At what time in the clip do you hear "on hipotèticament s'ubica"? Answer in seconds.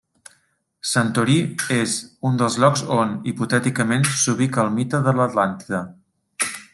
2.97-4.65